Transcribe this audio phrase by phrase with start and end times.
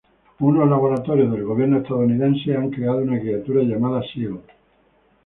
[0.39, 4.41] Unos laboratorios del gobierno estadounidense han creado una criatura llamada "Sil".